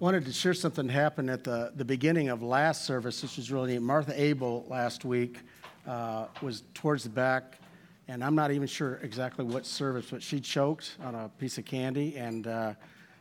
[0.00, 3.50] wanted to share something that happened at the, the beginning of last service, which was
[3.50, 3.82] really neat.
[3.82, 5.40] Martha Abel last week
[5.88, 7.58] uh, was towards the back,
[8.06, 11.64] and I'm not even sure exactly what service, but she choked on a piece of
[11.64, 12.74] candy, and uh,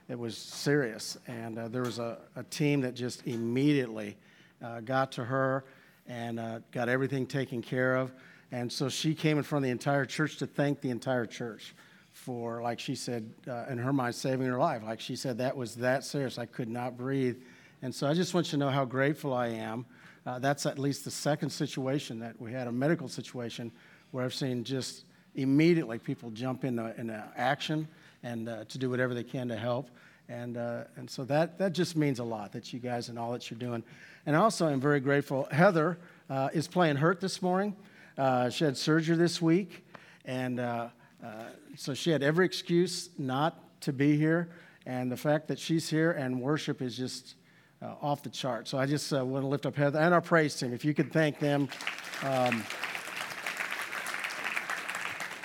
[0.08, 1.18] it was serious.
[1.28, 4.16] And uh, there was a, a, team that just immediately
[4.64, 5.66] uh, got to her
[6.06, 8.12] and uh, got everything taken care of.
[8.52, 11.74] And so she came in front of the entire church to thank the entire church
[12.18, 14.82] for, like she said, uh, in her mind, saving her life.
[14.84, 16.38] Like she said, that was that serious.
[16.38, 17.38] I could not breathe.
[17.82, 19.86] And so I just want you to know how grateful I am.
[20.26, 23.72] Uh, that's at least the second situation that we had a medical situation
[24.12, 27.88] where I've seen just immediately people jump into, into action
[28.24, 29.90] and uh, to do whatever they can to help.
[30.28, 33.32] And, uh, and so that, that just means a lot that you guys and all
[33.34, 33.84] that you're doing.
[34.26, 35.48] And also, I'm very grateful.
[35.52, 35.98] Heather
[36.30, 37.76] uh, is playing hurt this morning.
[38.18, 39.86] Uh, she had surgery this week.
[40.26, 40.60] And
[41.24, 41.28] uh,
[41.76, 44.50] so she had every excuse not to be here,
[44.86, 47.36] and the fact that she's here and worship is just
[47.82, 48.68] uh, off the chart.
[48.68, 50.74] So I just uh, want to lift up Heather and our praise team.
[50.74, 51.70] If you could thank them.
[52.24, 52.64] Um,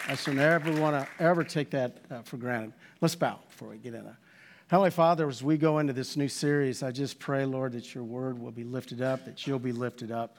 [0.09, 2.73] I should never want to ever take that uh, for granted.
[3.01, 4.19] Let's bow before we get in there.
[4.67, 8.05] Heavenly Father, as we go into this new series, I just pray, Lord, that your
[8.05, 10.37] word will be lifted up, that you'll be lifted up.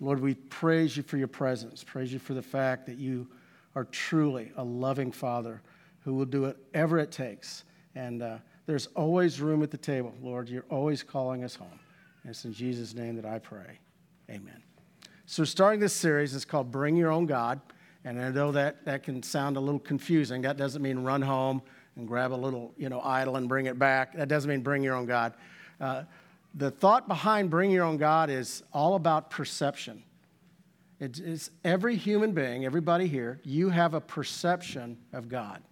[0.00, 1.84] Lord, we praise you for your presence.
[1.84, 3.28] Praise you for the fact that you
[3.74, 5.62] are truly a loving Father
[6.00, 7.64] who will do whatever it takes.
[7.94, 10.48] And uh, there's always room at the table, Lord.
[10.48, 11.78] You're always calling us home.
[12.22, 13.78] And it's in Jesus' name that I pray.
[14.28, 14.62] Amen.
[15.26, 17.60] So, starting this series it's called Bring Your Own God.
[18.04, 20.42] And I know that, that can sound a little confusing.
[20.42, 21.60] That doesn't mean run home
[21.96, 24.14] and grab a little you know, idol and bring it back.
[24.14, 25.34] That doesn't mean bring your own God.
[25.80, 26.04] Uh,
[26.54, 30.02] the thought behind bring your own God is all about perception.
[31.00, 35.62] It's every human being, everybody here, you have a perception of God.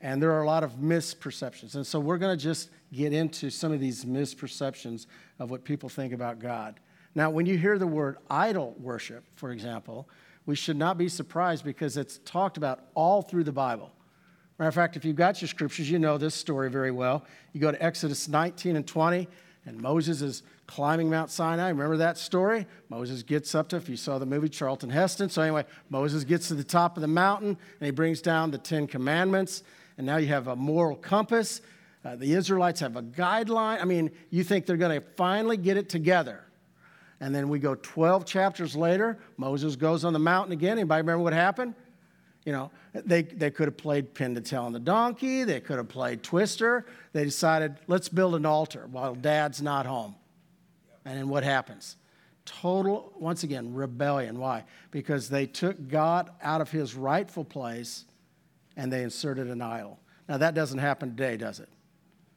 [0.00, 1.74] And there are a lot of misperceptions.
[1.74, 5.06] And so we're going to just get into some of these misperceptions
[5.38, 6.80] of what people think about God.
[7.14, 10.08] Now, when you hear the word idol worship, for example,
[10.46, 13.92] we should not be surprised because it's talked about all through the Bible.
[14.58, 17.26] Matter of fact, if you've got your scriptures, you know this story very well.
[17.52, 19.28] You go to Exodus 19 and 20,
[19.66, 21.68] and Moses is climbing Mount Sinai.
[21.68, 22.64] Remember that story?
[22.88, 25.28] Moses gets up to, if you saw the movie, Charlton Heston.
[25.28, 28.58] So, anyway, Moses gets to the top of the mountain and he brings down the
[28.58, 29.64] Ten Commandments.
[29.98, 31.60] And now you have a moral compass.
[32.04, 33.82] Uh, the Israelites have a guideline.
[33.82, 36.44] I mean, you think they're going to finally get it together.
[37.18, 39.18] And then we go 12 chapters later.
[39.36, 40.78] Moses goes on the mountain again.
[40.78, 41.74] Anybody remember what happened?
[42.44, 45.42] You know, they, they could have played pin to tail on the donkey.
[45.42, 46.86] They could have played twister.
[47.12, 50.14] They decided, let's build an altar while dad's not home.
[51.04, 51.96] And then what happens?
[52.44, 54.38] Total, once again, rebellion.
[54.38, 54.64] Why?
[54.90, 58.04] Because they took God out of his rightful place
[58.76, 59.98] and they inserted an idol.
[60.28, 61.68] Now, that doesn't happen today, does it?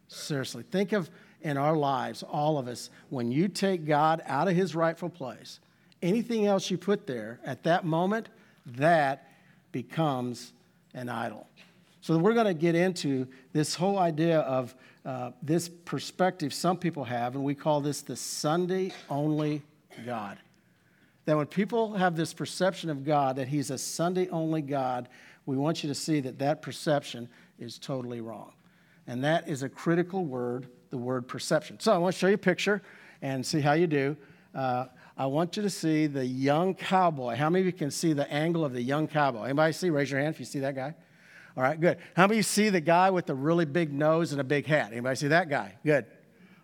[0.08, 0.64] Seriously.
[0.72, 1.10] Think of
[1.42, 5.60] in our lives, all of us, when you take God out of his rightful place,
[6.02, 8.30] anything else you put there at that moment,
[8.66, 9.30] that
[9.72, 10.54] becomes
[10.94, 11.48] an idol.
[12.04, 14.76] So we're going to get into this whole idea of
[15.06, 19.62] uh, this perspective some people have, and we call this the Sunday only
[20.06, 20.38] God.
[21.24, 25.08] That when people have this perception of God, that He's a Sunday only God,
[25.46, 28.52] we want you to see that that perception is totally wrong.
[29.08, 31.80] And that is a critical word, the word perception.
[31.80, 32.82] So I want to show you a picture
[33.22, 34.18] and see how you do.
[34.54, 34.88] Uh,
[35.18, 37.36] I want you to see the young cowboy.
[37.36, 39.44] How many of you can see the angle of the young cowboy?
[39.46, 39.90] Anybody see?
[39.90, 40.96] Raise your hand if you see that guy.
[41.56, 41.98] All right, good.
[42.16, 44.66] How many of you see the guy with the really big nose and a big
[44.66, 44.92] hat?
[44.92, 45.76] Anybody see that guy?
[45.86, 46.06] Good.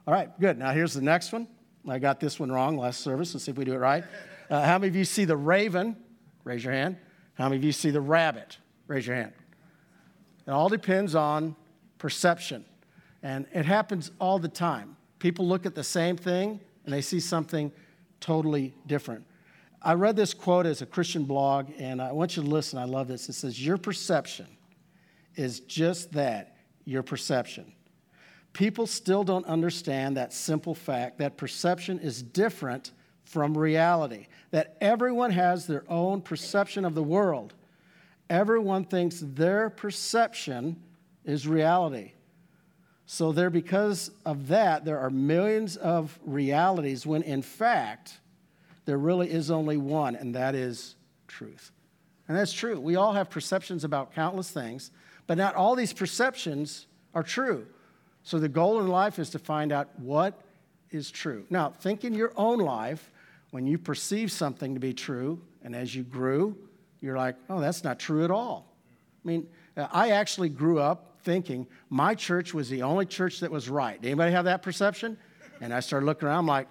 [0.07, 0.57] All right, good.
[0.57, 1.47] Now here's the next one.
[1.87, 3.33] I got this one wrong last service.
[3.33, 4.03] Let's see if we do it right.
[4.49, 5.95] Uh, how many of you see the raven?
[6.43, 6.97] Raise your hand.
[7.35, 8.57] How many of you see the rabbit?
[8.87, 9.33] Raise your hand.
[10.47, 11.55] It all depends on
[11.99, 12.65] perception.
[13.21, 14.97] And it happens all the time.
[15.19, 17.71] People look at the same thing and they see something
[18.19, 19.25] totally different.
[19.81, 22.79] I read this quote as a Christian blog, and I want you to listen.
[22.79, 23.29] I love this.
[23.29, 24.47] It says, Your perception
[25.35, 27.71] is just that your perception.
[28.53, 32.91] People still don't understand that simple fact that perception is different
[33.23, 37.53] from reality, that everyone has their own perception of the world.
[38.29, 40.81] Everyone thinks their perception
[41.25, 42.13] is reality.
[43.05, 48.19] So, there, because of that, there are millions of realities when in fact,
[48.85, 50.95] there really is only one, and that is
[51.27, 51.71] truth.
[52.27, 52.79] And that's true.
[52.79, 54.91] We all have perceptions about countless things,
[55.29, 57.67] but not all these perceptions are true.
[58.23, 60.41] So the goal in life is to find out what
[60.89, 61.45] is true.
[61.51, 63.11] Now, think in your own life
[63.51, 66.57] when you perceive something to be true, and as you grew,
[66.99, 68.75] you're like, oh, that's not true at all.
[69.23, 69.47] I mean,
[69.77, 73.99] I actually grew up thinking my church was the only church that was right.
[74.03, 75.15] Anybody have that perception?
[75.61, 76.67] And I started looking around, I'm like,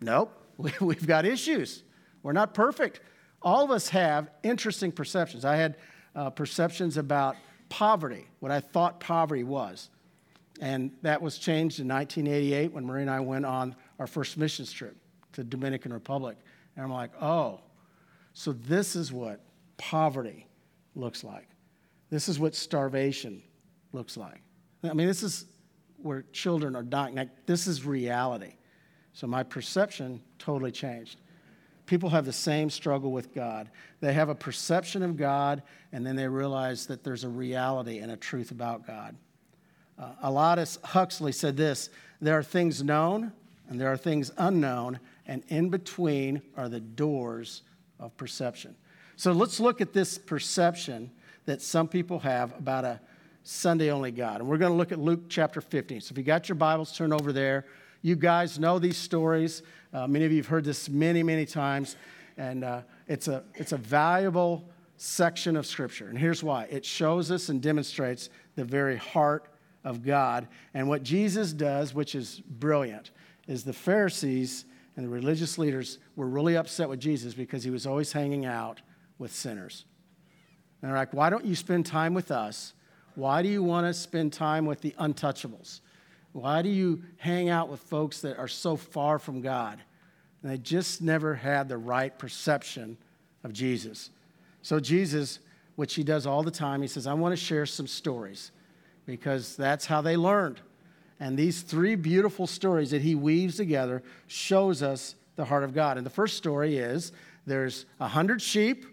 [0.00, 0.32] nope,
[0.80, 1.82] we've got issues.
[2.22, 3.00] We're not perfect.
[3.42, 5.44] All of us have interesting perceptions.
[5.44, 5.76] I had
[6.16, 7.36] uh, perceptions about
[7.68, 9.90] poverty, what I thought poverty was.
[10.60, 14.72] And that was changed in 1988 when Marie and I went on our first missions
[14.72, 14.96] trip
[15.32, 16.36] to the Dominican Republic.
[16.74, 17.60] And I'm like, oh,
[18.32, 19.40] so this is what
[19.76, 20.46] poverty
[20.94, 21.48] looks like.
[22.10, 23.42] This is what starvation
[23.92, 24.42] looks like.
[24.82, 25.46] I mean, this is
[25.96, 27.16] where children are dying.
[27.16, 28.54] Like, this is reality.
[29.12, 31.18] So my perception totally changed.
[31.88, 33.70] People have the same struggle with God.
[34.00, 38.12] They have a perception of God, and then they realize that there's a reality and
[38.12, 39.16] a truth about God.
[39.98, 41.88] Uh, Aldous Huxley said this
[42.20, 43.32] there are things known
[43.70, 47.62] and there are things unknown, and in between are the doors
[47.98, 48.74] of perception.
[49.16, 51.10] So let's look at this perception
[51.46, 53.00] that some people have about a
[53.44, 54.40] Sunday only God.
[54.40, 56.02] And we're going to look at Luke chapter 15.
[56.02, 57.64] So if you got your Bibles, turn over there.
[58.02, 59.62] You guys know these stories.
[59.92, 61.96] Uh, many of you have heard this many, many times.
[62.36, 66.08] And uh, it's, a, it's a valuable section of Scripture.
[66.08, 69.48] And here's why it shows us and demonstrates the very heart
[69.84, 70.48] of God.
[70.74, 73.10] And what Jesus does, which is brilliant,
[73.46, 74.64] is the Pharisees
[74.96, 78.80] and the religious leaders were really upset with Jesus because he was always hanging out
[79.18, 79.84] with sinners.
[80.82, 82.74] And they're like, why don't you spend time with us?
[83.14, 85.80] Why do you want to spend time with the untouchables?
[86.32, 89.80] Why do you hang out with folks that are so far from God?
[90.42, 92.96] And they just never had the right perception
[93.44, 94.10] of Jesus.
[94.62, 95.40] So, Jesus,
[95.76, 98.52] which he does all the time, he says, I want to share some stories
[99.06, 100.60] because that's how they learned.
[101.20, 105.96] And these three beautiful stories that he weaves together shows us the heart of God.
[105.96, 107.12] And the first story is
[107.46, 108.84] there's a hundred sheep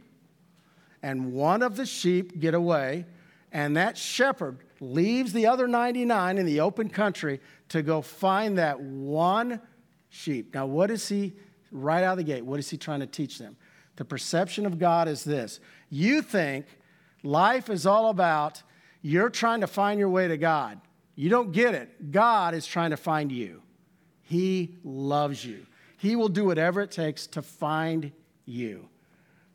[1.03, 3.05] and one of the sheep get away,
[3.55, 8.81] and that shepherd leaves the other 99 in the open country to go find that
[8.81, 9.61] one
[10.09, 10.53] sheep.
[10.53, 11.37] Now, what is he,
[11.71, 13.55] right out of the gate, what is he trying to teach them?
[13.95, 16.65] The perception of God is this you think
[17.23, 18.61] life is all about
[19.01, 20.81] you're trying to find your way to God.
[21.15, 22.11] You don't get it.
[22.11, 23.61] God is trying to find you.
[24.21, 25.65] He loves you.
[25.95, 28.11] He will do whatever it takes to find
[28.43, 28.89] you.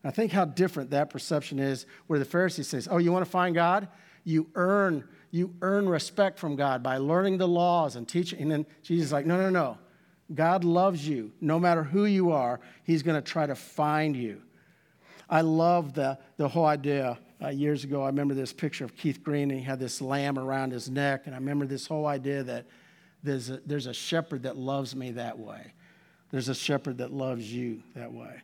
[0.03, 3.31] Now, think how different that perception is where the Pharisee says, Oh, you want to
[3.31, 3.89] find God?
[4.25, 8.41] You earn, you earn respect from God by learning the laws and teaching.
[8.41, 9.79] And then Jesus is like, No, no, no.
[10.35, 11.33] God loves you.
[11.41, 14.41] No matter who you are, He's going to try to find you.
[15.29, 17.19] I love the, the whole idea.
[17.43, 20.39] Uh, years ago, I remember this picture of Keith Green, and he had this lamb
[20.39, 21.23] around his neck.
[21.25, 22.67] And I remember this whole idea that
[23.23, 25.73] there's a, there's a shepherd that loves me that way.
[26.31, 28.43] There's a shepherd that loves you that way.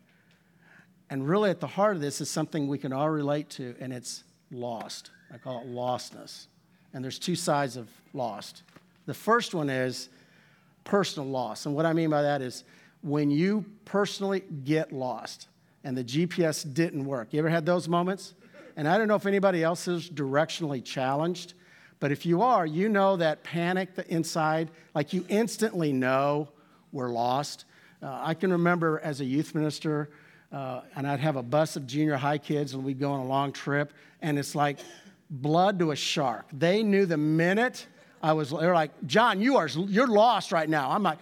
[1.08, 3.93] And really, at the heart of this is something we can all relate to, and
[3.93, 5.11] it's lost.
[5.32, 6.47] I call it lostness.
[6.93, 8.62] And there's two sides of lost.
[9.06, 10.08] The first one is
[10.85, 11.67] personal loss.
[11.67, 12.64] And what I mean by that is
[13.03, 15.49] when you personally get lost
[15.85, 17.32] and the GPS didn't work.
[17.32, 18.35] You ever had those moments?
[18.76, 21.55] And I don't know if anybody else is directionally challenged,
[22.00, 26.49] but if you are, you know that panic the inside, like you instantly know
[26.93, 27.64] we're lost.
[28.03, 30.11] Uh, I can remember as a youth minister,
[30.52, 33.26] uh, and I'd have a bus of junior high kids, and we'd go on a
[33.26, 34.78] long trip, and it's like
[35.31, 36.46] blood to a shark.
[36.52, 37.87] They knew the minute
[38.22, 40.90] I was, they're like, John, you are, you're lost right now.
[40.90, 41.19] I'm like,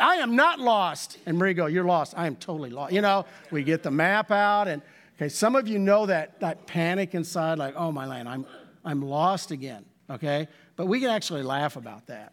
[0.00, 1.18] I am not lost.
[1.26, 2.14] And Marie go, you're lost.
[2.16, 2.92] I am totally lost.
[2.92, 4.82] You know, we get the map out, and
[5.16, 8.46] okay, some of you know that, that panic inside, like, oh my land, I'm,
[8.84, 10.48] I'm lost again, okay?
[10.76, 12.32] But we can actually laugh about that.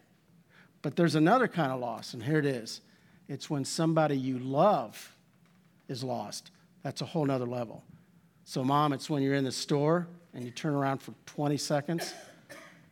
[0.82, 2.80] But there's another kind of loss, and here it is.
[3.28, 5.15] It's when somebody you love
[5.88, 6.50] is lost.
[6.82, 7.82] That's a whole nother level.
[8.44, 12.14] So, mom, it's when you're in the store and you turn around for 20 seconds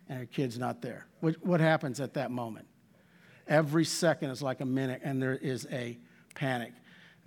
[0.08, 1.06] and your kid's not there.
[1.20, 2.66] What, what happens at that moment?
[3.46, 5.98] Every second is like a minute, and there is a
[6.34, 6.72] panic.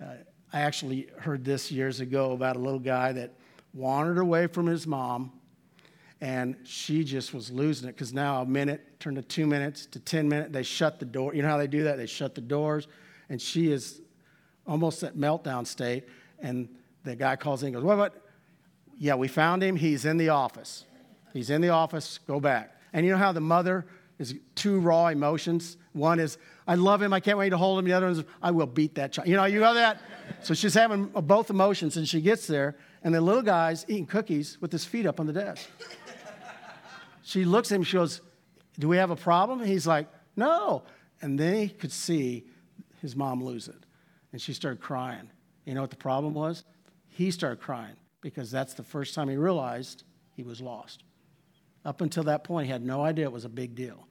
[0.00, 0.14] Uh,
[0.52, 3.34] I actually heard this years ago about a little guy that
[3.72, 5.32] wandered away from his mom,
[6.20, 10.00] and she just was losing it because now a minute turned to two minutes to
[10.00, 10.52] 10 minutes.
[10.52, 11.34] They shut the door.
[11.34, 11.96] You know how they do that?
[11.96, 12.88] They shut the doors,
[13.28, 14.00] and she is
[14.68, 16.04] almost at meltdown state.
[16.38, 16.68] And
[17.02, 18.22] the guy calls in and goes, What, what?
[18.98, 19.76] Yeah, we found him.
[19.76, 20.84] He's in the office.
[21.32, 22.18] He's in the office.
[22.26, 22.74] Go back.
[22.92, 23.86] And you know how the mother
[24.18, 25.76] is two raw emotions?
[25.92, 27.12] One is, I love him.
[27.12, 27.84] I can't wait to hold him.
[27.84, 29.28] The other one is, I will beat that child.
[29.28, 30.00] You know, you know that?
[30.42, 34.58] so she's having both emotions, and she gets there, and the little guy's eating cookies
[34.60, 35.68] with his feet up on the desk.
[37.22, 37.84] she looks at him.
[37.84, 38.20] She goes,
[38.78, 39.64] Do we have a problem?
[39.64, 40.82] he's like, No.
[41.22, 42.44] And then he could see
[43.00, 43.84] his mom lose it
[44.38, 45.28] and she started crying.
[45.64, 46.62] You know what the problem was?
[47.08, 51.02] He started crying because that's the first time he realized he was lost.
[51.84, 54.06] Up until that point, he had no idea it was a big deal.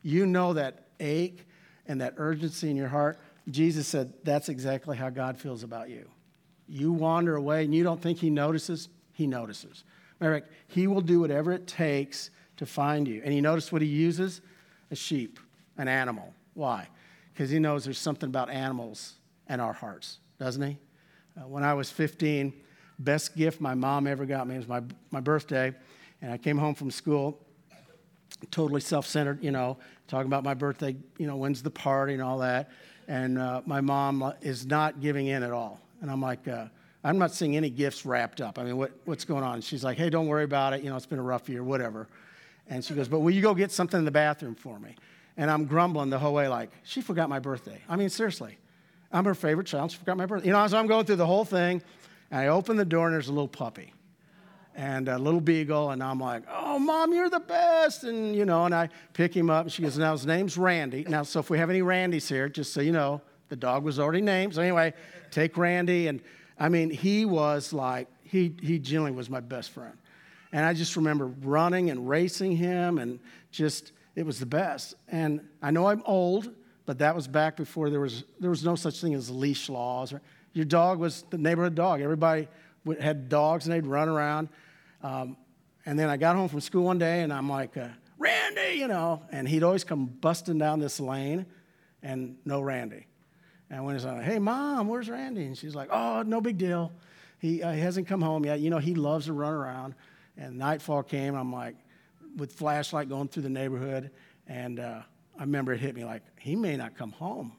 [0.00, 1.46] You know that ache
[1.84, 3.18] and that urgency in your heart.
[3.50, 6.08] Jesus said, That's exactly how God feels about you.
[6.66, 9.84] You wander away and you don't think he notices, he notices.
[10.20, 13.20] Merrick, he will do whatever it takes to find you.
[13.22, 14.40] And he noticed what he uses?
[14.90, 15.38] A sheep,
[15.76, 16.32] an animal.
[16.54, 16.88] Why?
[17.34, 19.16] Because he knows there's something about animals
[19.48, 20.78] and our hearts, doesn't he?
[21.36, 22.52] Uh, when I was 15,
[22.98, 25.74] best gift my mom ever got me was my, my birthday.
[26.22, 27.38] And I came home from school,
[28.50, 29.76] totally self centered, you know,
[30.08, 32.70] talking about my birthday, you know, when's the party and all that.
[33.08, 35.80] And uh, my mom is not giving in at all.
[36.00, 36.66] And I'm like, uh,
[37.02, 38.58] I'm not seeing any gifts wrapped up.
[38.58, 39.60] I mean, what, what's going on?
[39.60, 40.82] She's like, hey, don't worry about it.
[40.82, 42.08] You know, it's been a rough year, whatever.
[42.66, 44.96] And she goes, but will you go get something in the bathroom for me?
[45.36, 47.82] And I'm grumbling the whole way, like, she forgot my birthday.
[47.88, 48.56] I mean, seriously.
[49.14, 49.92] I'm her favorite child.
[49.92, 50.48] She forgot my birthday.
[50.48, 51.80] You know, so I'm going through the whole thing.
[52.30, 53.92] And I open the door, and there's a little puppy
[54.74, 55.90] and a little beagle.
[55.90, 58.02] And I'm like, oh, mom, you're the best.
[58.02, 59.66] And, you know, and I pick him up.
[59.66, 61.04] And she goes, now his name's Randy.
[61.08, 64.00] Now, so if we have any Randys here, just so you know, the dog was
[64.00, 64.56] already named.
[64.56, 64.92] So anyway,
[65.30, 66.08] take Randy.
[66.08, 66.20] And
[66.58, 69.96] I mean, he was like, he, he genuinely was my best friend.
[70.50, 73.20] And I just remember running and racing him and
[73.52, 74.94] just, it was the best.
[75.06, 76.50] And I know I'm old,
[76.86, 80.14] but that was back before there was, there was no such thing as leash laws.
[80.52, 82.00] Your dog was the neighborhood dog.
[82.00, 82.48] Everybody
[83.00, 84.48] had dogs and they'd run around.
[85.02, 85.36] Um,
[85.86, 87.88] and then I got home from school one day and I'm like, uh,
[88.18, 91.46] Randy, you know, and he'd always come busting down this lane
[92.02, 93.06] and no Randy.
[93.70, 95.44] And when and said, hey, mom, where's Randy?
[95.46, 96.92] And she's like, oh, no big deal.
[97.38, 98.60] He, uh, he hasn't come home yet.
[98.60, 99.94] You know, he loves to run around.
[100.36, 101.34] And nightfall came.
[101.34, 101.76] I'm like,
[102.36, 104.10] with flashlight going through the neighborhood.
[104.46, 105.02] And uh,
[105.38, 107.52] I remember it hit me like, he may not come home.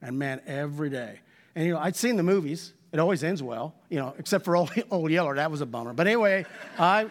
[0.00, 1.20] And man, every day.
[1.54, 2.72] And, you know, I'd seen the movies.
[2.92, 5.36] It always ends well, you know, except for Old, old Yeller.
[5.36, 5.92] That was a bummer.
[5.92, 6.44] But anyway,
[6.78, 7.08] I,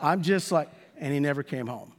[0.00, 1.92] I'm just like, and he never came home.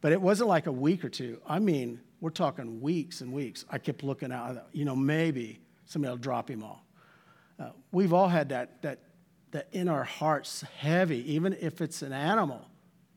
[0.00, 1.40] But it wasn't like a week or two.
[1.46, 3.64] I mean, we're talking weeks and weeks.
[3.70, 6.82] I kept looking out, you know, maybe somebody will drop him off.
[7.58, 9.00] Uh, we've all had that, that,
[9.52, 12.66] that in our hearts heavy, even if it's an animal,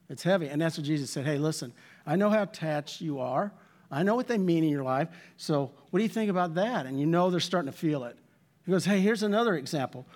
[0.10, 0.48] it's heavy.
[0.48, 1.74] And that's what Jesus said hey, listen,
[2.06, 3.52] I know how attached you are.
[3.92, 5.10] I know what they mean in your life.
[5.38, 6.86] So what do you think about that?
[6.86, 8.18] And you know they're starting to feel it.
[8.66, 10.08] He goes, hey, here's another example.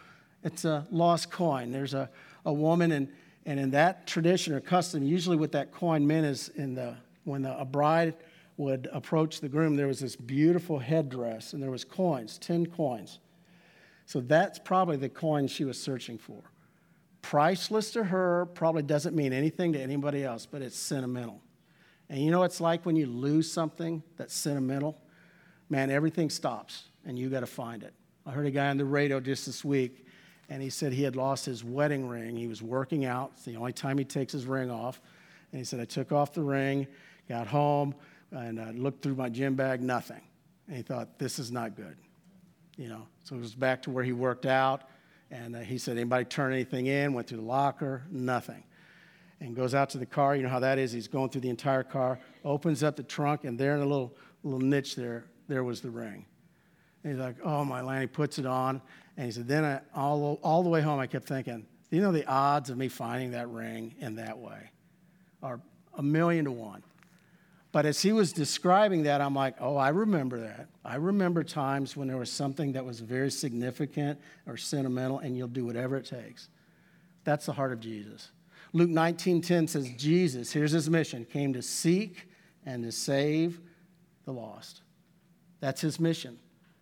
[0.44, 1.72] It's a lost coin.
[1.72, 2.10] There's a,
[2.46, 3.10] a woman, and,
[3.46, 7.44] and in that tradition or custom, usually what that coin meant is in the, when
[7.44, 8.16] the, a bride
[8.58, 13.20] would approach the groom, there was this beautiful headdress, and there was coins, 10 coins.
[14.06, 16.42] So that's probably the coin she was searching for.
[17.22, 21.42] Priceless to her, probably doesn't mean anything to anybody else, but it's sentimental.
[22.10, 25.00] And you know what it's like when you lose something that's sentimental?
[25.70, 27.94] Man, everything stops, and you got to find it.
[28.26, 30.06] I heard a guy on the radio just this week,
[30.50, 32.36] and he said he had lost his wedding ring.
[32.36, 33.32] He was working out.
[33.36, 35.00] It's the only time he takes his ring off.
[35.52, 36.88] And he said, I took off the ring,
[37.28, 37.94] got home,
[38.32, 40.22] and I looked through my gym bag, nothing.
[40.68, 41.98] And he thought, this is not good.
[42.78, 44.84] You know, so it was back to where he worked out.
[45.32, 47.14] And uh, he said, anybody turn anything in?
[47.14, 48.64] Went through the locker, nothing.
[49.42, 50.36] And goes out to the car.
[50.36, 50.92] You know how that is.
[50.92, 54.14] He's going through the entire car, opens up the trunk, and there in a little,
[54.44, 56.26] little niche there, there was the ring.
[57.04, 58.02] And he's like, oh my land.
[58.02, 58.82] He puts it on.
[59.16, 62.12] And he said, then I, all, all the way home, I kept thinking, you know,
[62.12, 64.70] the odds of me finding that ring in that way
[65.42, 65.62] are
[65.98, 66.84] a million to one.
[67.72, 70.68] But as he was describing that, I'm like, oh, I remember that.
[70.84, 75.48] I remember times when there was something that was very significant or sentimental, and you'll
[75.48, 76.50] do whatever it takes.
[77.26, 78.32] That's the heart of Jesus.
[78.72, 82.28] Luke 19:10 says, Jesus, here's his mission, came to seek
[82.66, 83.60] and to save
[84.26, 84.82] the lost.
[85.60, 86.40] That's his mission.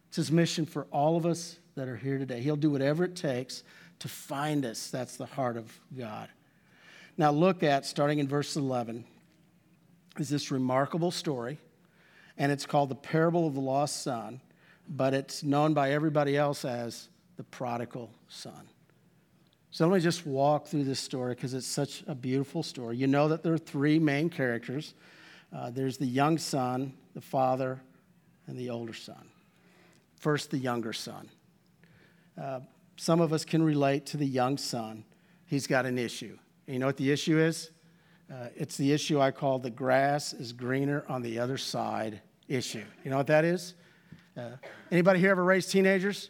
[0.08, 2.42] It's his mission for all of us that are here today.
[2.42, 3.64] He'll do whatever it takes
[4.00, 4.90] to find us.
[4.90, 6.30] That's the heart of God.
[7.18, 9.04] Now, look at, starting in verse 11,
[10.20, 11.58] is this remarkable story,
[12.38, 14.42] and it's called the parable of the lost son,
[14.88, 18.70] but it's known by everybody else as the prodigal son.
[19.72, 22.98] So let me just walk through this story because it's such a beautiful story.
[22.98, 24.94] You know that there are three main characters
[25.56, 27.82] uh, there's the young son, the father,
[28.48, 29.30] and the older son.
[30.18, 31.30] First, the younger son.
[32.40, 32.60] Uh,
[32.98, 35.04] some of us can relate to the young son.
[35.46, 36.38] He's got an issue.
[36.66, 37.72] And you know what the issue is?
[38.32, 42.84] Uh, it's the issue I call the grass is greener on the other side issue.
[43.06, 43.76] You know what that is?
[44.36, 44.50] Uh,
[44.92, 46.30] anybody here ever raised teenagers?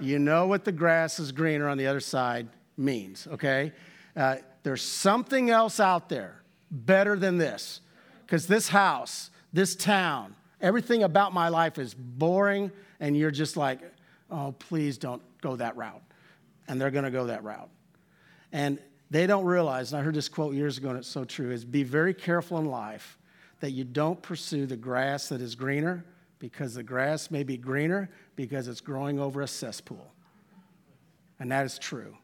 [0.00, 3.72] You know what the grass is greener on the other side means, okay?
[4.16, 7.80] Uh, there's something else out there better than this.
[8.24, 13.80] Because this house, this town, everything about my life is boring and you're just like,
[14.30, 16.02] oh, please don't go that route.
[16.66, 17.68] And they're going to go that route.
[18.52, 18.78] And
[19.10, 21.64] They don't realize, and I heard this quote years ago, and it's so true, is
[21.64, 23.18] be very careful in life
[23.60, 26.04] that you don't pursue the grass that is greener
[26.38, 30.12] because the grass may be greener because it's growing over a cesspool.
[31.38, 32.16] And that is true.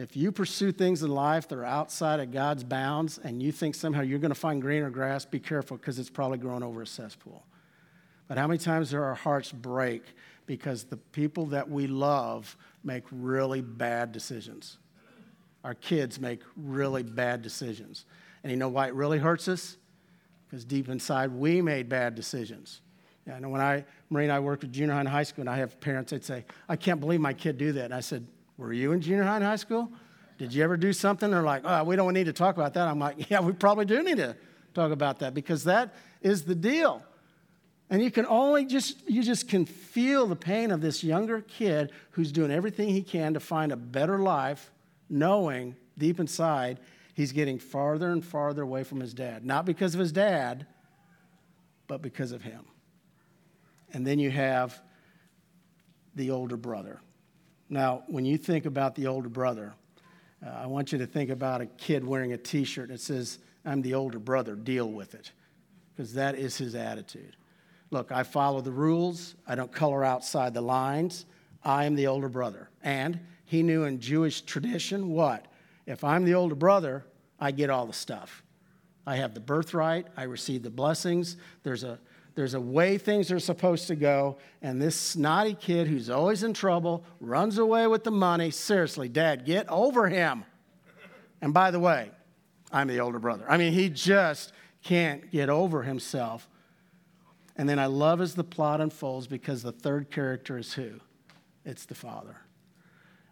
[0.00, 3.74] If you pursue things in life that are outside of God's bounds and you think
[3.74, 6.86] somehow you're going to find greener grass, be careful because it's probably growing over a
[6.86, 7.44] cesspool.
[8.26, 10.04] But how many times do our hearts break
[10.46, 14.78] because the people that we love make really bad decisions?
[15.64, 18.06] Our kids make really bad decisions.
[18.42, 19.76] And you know why it really hurts us?
[20.46, 22.80] Because deep inside, we made bad decisions.
[23.26, 25.58] Know when I, Marie and I worked with junior high and high school, and I
[25.58, 27.84] have parents they'd say, I can't believe my kid do that.
[27.84, 28.26] And I said,
[28.60, 29.90] Were you in junior high and high school?
[30.36, 31.30] Did you ever do something?
[31.30, 32.86] They're like, Oh, we don't need to talk about that.
[32.86, 34.36] I'm like, Yeah, we probably do need to
[34.74, 37.02] talk about that because that is the deal.
[37.88, 41.90] And you can only just, you just can feel the pain of this younger kid
[42.10, 44.70] who's doing everything he can to find a better life,
[45.08, 46.78] knowing deep inside
[47.14, 49.44] he's getting farther and farther away from his dad.
[49.44, 50.66] Not because of his dad,
[51.88, 52.64] but because of him.
[53.92, 54.80] And then you have
[56.14, 57.00] the older brother.
[57.70, 59.72] Now, when you think about the older brother,
[60.44, 63.38] uh, I want you to think about a kid wearing a t shirt that says,
[63.64, 65.30] I'm the older brother, deal with it.
[65.94, 67.36] Because that is his attitude.
[67.90, 71.26] Look, I follow the rules, I don't color outside the lines.
[71.62, 72.70] I am the older brother.
[72.82, 75.46] And he knew in Jewish tradition what?
[75.86, 77.04] If I'm the older brother,
[77.38, 78.42] I get all the stuff.
[79.06, 81.36] I have the birthright, I receive the blessings.
[81.62, 81.98] There's a
[82.40, 86.54] there's a way things are supposed to go, and this snotty kid who's always in
[86.54, 88.50] trouble runs away with the money.
[88.50, 90.46] Seriously, Dad, get over him.
[91.42, 92.10] And by the way,
[92.72, 93.44] I'm the older brother.
[93.46, 96.48] I mean, he just can't get over himself.
[97.56, 100.92] And then I love as the plot unfolds because the third character is who?
[101.66, 102.38] It's the father.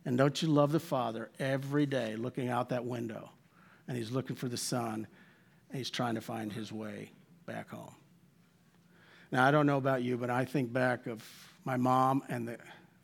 [0.04, 3.30] And don't you love the father every day looking out that window?
[3.88, 5.06] And he's looking for the son,
[5.70, 7.10] and he's trying to find his way
[7.46, 7.94] back home.
[9.30, 11.22] Now, I don't know about you, but I think back of
[11.64, 12.58] my mom, and the,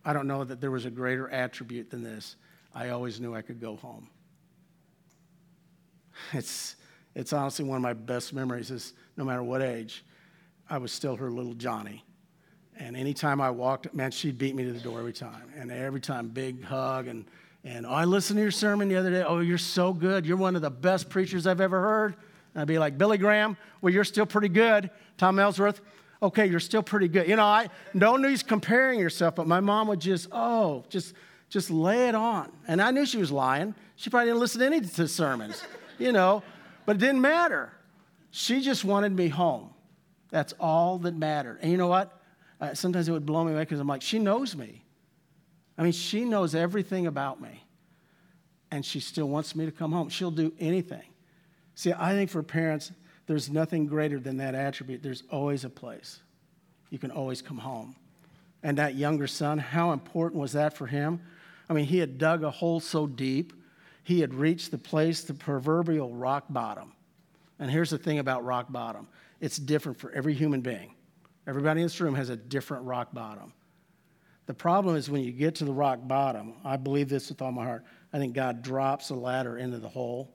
[0.05, 2.37] I don't know that there was a greater attribute than this.
[2.75, 4.09] I always knew I could go home.
[6.33, 6.77] It's,
[7.15, 10.05] it's honestly one of my best memories is no matter what age,
[10.69, 12.05] I was still her little Johnny.
[12.77, 15.53] And anytime I walked, man, she'd beat me to the door every time.
[15.57, 17.07] And every time, big hug.
[17.07, 17.25] And,
[17.63, 19.23] and oh, I listened to your sermon the other day.
[19.23, 20.27] Oh, you're so good.
[20.27, 22.17] You're one of the best preachers I've ever heard.
[22.53, 24.91] And I'd be like, Billy Graham, well, you're still pretty good.
[25.19, 25.81] Tom Ellsworth,
[26.23, 27.29] okay, you're still pretty good.
[27.29, 31.15] You know, I know he's comparing yourself, but my mom would just, oh, just,
[31.49, 32.51] just lay it on.
[32.67, 33.75] And I knew she was lying.
[33.97, 35.63] She probably didn't listen to any the sermons,
[35.99, 36.43] you know,
[36.87, 37.73] but it didn't matter.
[38.31, 39.71] She just wanted me home.
[40.31, 41.59] That's all that mattered.
[41.63, 42.21] And you know what?
[42.61, 44.85] Uh, sometimes it would blow me away because I'm like, she knows me.
[45.79, 47.63] I mean, she knows everything about me.
[48.71, 50.09] And she still wants me to come home.
[50.09, 51.05] She'll do anything.
[51.75, 52.91] See, I think for parents,
[53.27, 55.03] there's nothing greater than that attribute.
[55.03, 56.21] There's always a place.
[56.91, 57.97] You can always come home.
[58.63, 61.21] And that younger son, how important was that for him?
[61.69, 63.53] I mean, he had dug a hole so deep,
[64.03, 66.93] he had reached the place, the proverbial rock bottom.
[67.59, 69.09] And here's the thing about rock bottom
[69.41, 70.95] it's different for every human being.
[71.47, 73.53] Everybody in this room has a different rock bottom.
[74.47, 77.53] The problem is when you get to the rock bottom, I believe this with all
[77.53, 77.85] my heart.
[78.13, 80.35] I think God drops a ladder into the hole.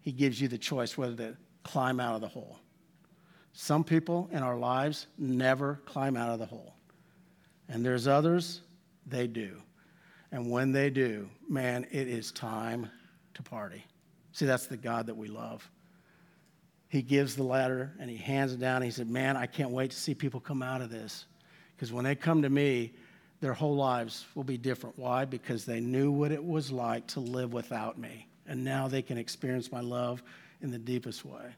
[0.00, 1.36] He gives you the choice whether to
[1.66, 2.58] climb out of the hole.
[3.52, 6.74] Some people in our lives never climb out of the hole.
[7.68, 8.60] And there's others,
[9.04, 9.56] they do.
[10.30, 12.88] And when they do, man, it is time
[13.34, 13.84] to party.
[14.32, 15.68] See, that's the God that we love.
[16.88, 18.82] He gives the ladder and he hands it down.
[18.82, 21.24] he said, Man, I can't wait to see people come out of this.
[21.74, 22.92] Because when they come to me,
[23.40, 24.98] their whole lives will be different.
[24.98, 25.24] Why?
[25.24, 28.28] Because they knew what it was like to live without me.
[28.46, 30.22] And now they can experience my love
[30.62, 31.54] in the deepest way.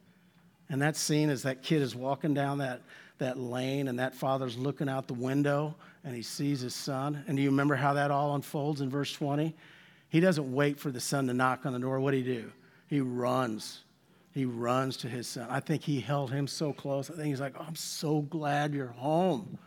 [0.71, 2.83] And that scene as that kid is walking down that,
[3.19, 7.25] that lane and that father's looking out the window and he sees his son.
[7.27, 9.55] And do you remember how that all unfolds in verse 20?
[10.11, 12.01] He doesn't wait for the son to knock on the door.
[12.01, 12.53] What do he do?
[12.87, 13.81] He runs.
[14.33, 15.47] He runs to his son.
[15.51, 17.11] I think he held him so close.
[17.11, 19.59] I think he's like, oh, I'm so glad you're home.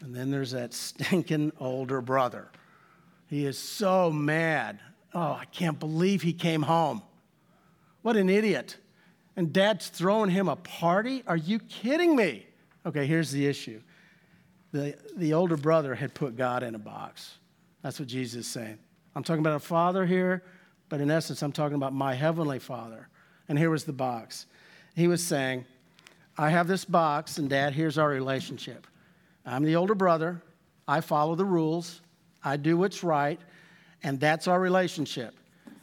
[0.00, 2.48] And then there's that stinking older brother.
[3.28, 4.80] He is so mad.
[5.14, 7.02] Oh, I can't believe he came home.
[8.02, 8.76] What an idiot.
[9.36, 11.22] And dad's throwing him a party?
[11.26, 12.46] Are you kidding me?
[12.84, 13.80] Okay, here's the issue.
[14.72, 17.38] The, the older brother had put God in a box.
[17.82, 18.78] That's what Jesus is saying.
[19.14, 20.42] I'm talking about a father here,
[20.88, 23.08] but in essence, I'm talking about my heavenly father.
[23.48, 24.46] And here was the box.
[24.94, 25.64] He was saying,
[26.38, 28.86] I have this box, and dad, here's our relationship.
[29.44, 30.42] I'm the older brother.
[30.88, 32.00] I follow the rules.
[32.42, 33.40] I do what's right.
[34.02, 35.34] And that's our relationship.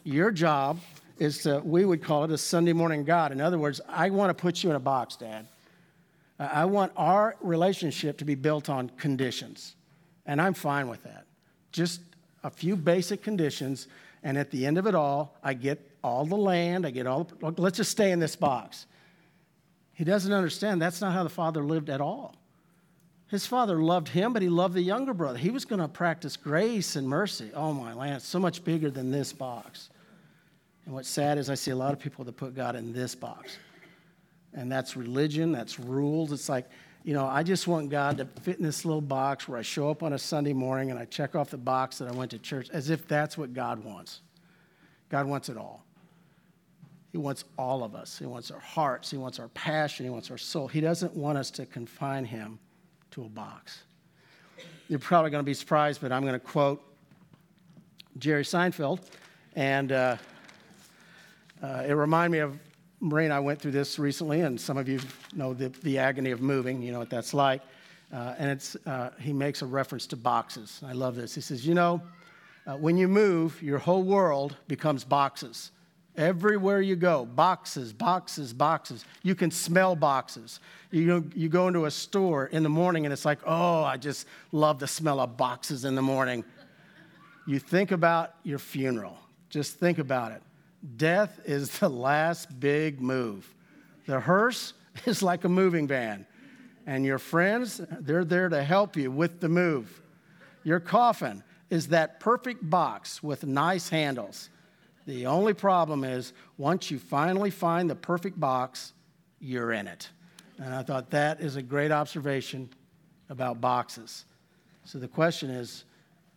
[0.04, 0.80] Your job
[1.20, 3.32] is to, we would call it a Sunday morning God.
[3.32, 5.48] In other words, I want to put you in a box, Dad.
[6.40, 9.76] I want our relationship to be built on conditions.
[10.26, 11.26] And I'm fine with that.
[11.72, 12.02] Just
[12.44, 13.88] a few basic conditions.
[14.24, 17.26] And at the end of it all, I get all the land, I get all,
[17.26, 18.86] the, let's just stay in this box.
[19.92, 22.36] He doesn't understand that's not how the father lived at all.
[23.28, 25.38] His father loved him, but he loved the younger brother.
[25.38, 27.52] He was going to practice grace and mercy.
[27.54, 29.90] Oh, my land, so much bigger than this box.
[30.90, 33.14] And what's sad is I see a lot of people that put God in this
[33.14, 33.60] box.
[34.56, 36.32] And that's religion, that's rules.
[36.32, 36.66] It's like,
[37.04, 39.92] you know, I just want God to fit in this little box where I show
[39.92, 42.40] up on a Sunday morning and I check off the box that I went to
[42.40, 44.22] church as if that's what God wants.
[45.10, 45.86] God wants it all.
[47.12, 48.18] He wants all of us.
[48.18, 49.12] He wants our hearts.
[49.12, 50.08] He wants our passion.
[50.08, 50.68] He wants our soul.
[50.68, 52.58] He doesn't want us to confine him
[53.12, 53.84] to a box.
[54.88, 56.82] You're probably going to be surprised, but I'm going to quote
[58.18, 59.02] Jerry Seinfeld.
[59.56, 60.18] And uh,
[61.62, 62.60] uh, it reminded me of
[63.02, 65.00] Marie and I went through this recently, and some of you
[65.34, 66.82] know the, the agony of moving.
[66.82, 67.62] You know what that's like.
[68.12, 70.82] Uh, and it's, uh, he makes a reference to boxes.
[70.86, 71.36] I love this.
[71.36, 72.02] He says, You know,
[72.66, 75.72] uh, when you move, your whole world becomes boxes.
[76.18, 79.06] Everywhere you go, boxes, boxes, boxes.
[79.24, 80.60] You can smell boxes.
[80.92, 84.26] You, you go into a store in the morning and it's like, oh, I just
[84.52, 86.44] love the smell of boxes in the morning.
[87.48, 89.18] You think about your funeral.
[89.50, 90.42] Just think about it.
[90.96, 93.54] Death is the last big move.
[94.06, 94.74] The hearse
[95.06, 96.26] is like a moving van,
[96.86, 100.02] and your friends, they're there to help you with the move.
[100.64, 104.50] Your coffin is that perfect box with nice handles
[105.10, 108.94] the only problem is once you finally find the perfect box,
[109.40, 110.08] you're in it.
[110.60, 112.70] And I thought that is a great observation
[113.28, 114.26] about boxes.
[114.84, 115.86] So the question is,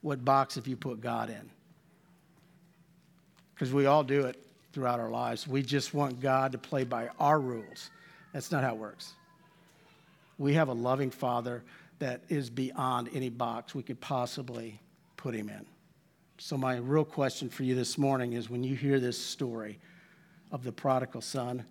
[0.00, 1.50] what box have you put God in?
[3.54, 5.46] Because we all do it throughout our lives.
[5.46, 7.90] We just want God to play by our rules.
[8.32, 9.12] That's not how it works.
[10.38, 11.62] We have a loving Father
[11.98, 14.80] that is beyond any box we could possibly
[15.16, 15.64] put him in.
[16.38, 19.78] So, my real question for you this morning is when you hear this story
[20.50, 21.64] of the prodigal son,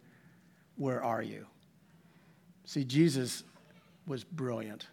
[0.77, 1.45] where are you?
[2.63, 3.43] See, Jesus
[4.07, 4.87] was brilliant.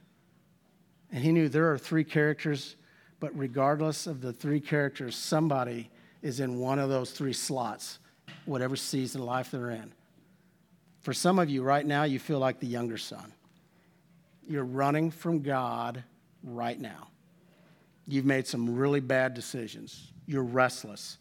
[1.12, 2.74] And he knew there are three characters,
[3.20, 5.90] but regardless of the three characters, somebody
[6.22, 7.98] is in one of those three slots,
[8.44, 9.92] whatever season of life they're in.
[11.00, 13.32] For some of you right now, you feel like the younger son.
[14.48, 16.02] You're running from God
[16.42, 17.08] right now.
[18.06, 20.12] You've made some really bad decisions.
[20.26, 21.18] You're restless.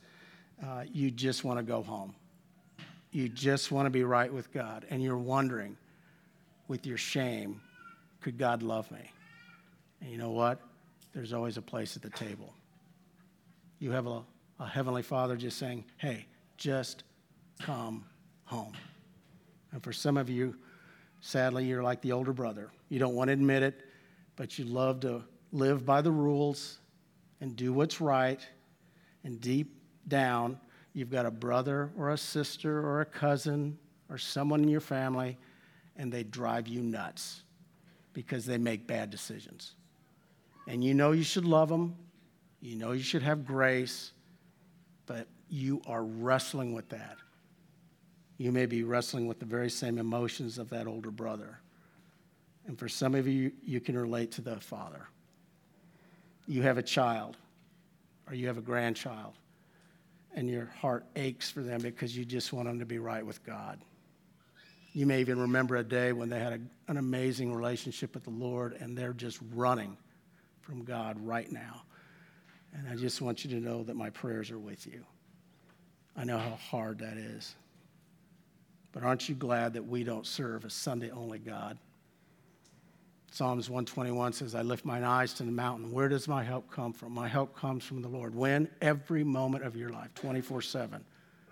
[0.65, 2.15] Uh, you just want to go home.
[3.11, 4.85] You just want to be right with God.
[4.89, 5.77] And you're wondering,
[6.67, 7.61] with your shame,
[8.21, 9.11] could God love me?
[10.01, 10.59] And you know what?
[11.13, 12.53] There's always a place at the table.
[13.79, 14.21] You have a,
[14.59, 16.25] a Heavenly Father just saying, hey,
[16.57, 17.03] just
[17.59, 18.05] come
[18.45, 18.73] home.
[19.71, 20.55] And for some of you,
[21.21, 22.71] sadly, you're like the older brother.
[22.89, 23.81] You don't want to admit it,
[24.35, 26.79] but you love to live by the rules
[27.41, 28.45] and do what's right,
[29.23, 29.75] and deep
[30.07, 30.59] down,
[30.93, 33.77] you've got a brother or a sister or a cousin
[34.09, 35.37] or someone in your family,
[35.97, 37.43] and they drive you nuts
[38.13, 39.75] because they make bad decisions.
[40.67, 41.95] And you know you should love them,
[42.59, 44.13] you know you should have grace,
[45.07, 47.17] but you are wrestling with that.
[48.37, 51.59] You may be wrestling with the very same emotions of that older brother.
[52.67, 55.07] And for some of you, you can relate to the father
[56.47, 57.37] you have a child
[58.27, 59.33] or you have a grandchild
[60.33, 63.43] and your heart aches for them because you just want them to be right with
[63.43, 63.79] God.
[64.93, 68.31] You may even remember a day when they had a, an amazing relationship with the
[68.31, 69.97] Lord and they're just running
[70.61, 71.83] from God right now.
[72.73, 75.03] And I just want you to know that my prayers are with you.
[76.15, 77.55] I know how hard that is.
[78.91, 81.77] But aren't you glad that we don't serve a Sunday only God?
[83.31, 85.91] Psalms 121 says, I lift mine eyes to the mountain.
[85.91, 87.11] Where does my help come from?
[87.11, 88.33] My help comes from the Lord.
[88.33, 88.67] When?
[88.81, 91.05] Every moment of your life, 24 7.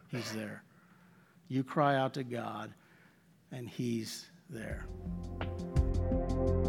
[0.10, 0.64] He's there.
[1.48, 2.74] You cry out to God,
[3.52, 4.88] and He's there.